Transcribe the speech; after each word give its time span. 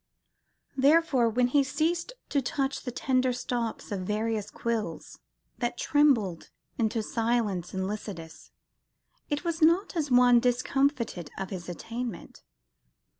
Therefore, 0.75 1.29
when 1.29 1.49
he 1.49 1.63
ceased 1.63 2.13
to 2.29 2.41
touch 2.41 2.81
the 2.81 2.91
"tender 2.91 3.31
stops 3.31 3.91
of 3.91 3.99
various 3.99 4.49
quills" 4.49 5.19
that 5.59 5.77
trembled 5.77 6.49
into 6.75 7.03
silence 7.03 7.71
in 7.71 7.85
Lycidas, 7.85 8.49
it 9.29 9.43
was 9.43 9.61
not 9.61 9.95
as 9.95 10.09
one 10.09 10.39
discomfited 10.39 11.29
of 11.37 11.51
his 11.51 11.69
attainment. 11.69 12.41